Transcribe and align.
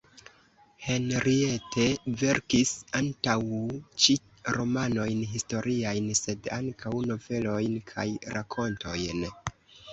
Henriette 0.85 1.83
verkis 2.21 2.71
antaŭ 3.01 3.37
ĉio 4.05 4.55
romanojn 4.57 5.23
historiajn 5.37 6.11
sed 6.23 6.53
ankaŭ 6.59 6.97
novelojn 7.13 7.81
kaj 7.95 8.11
rakontojn. 8.39 9.27